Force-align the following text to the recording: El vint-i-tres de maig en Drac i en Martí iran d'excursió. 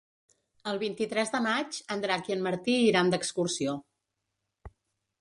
El 0.71 0.79
vint-i-tres 0.83 1.33
de 1.35 1.43
maig 1.49 1.79
en 1.97 2.03
Drac 2.07 2.33
i 2.33 2.39
en 2.39 2.43
Martí 2.49 2.77
iran 2.89 3.15
d'excursió. 3.15 3.81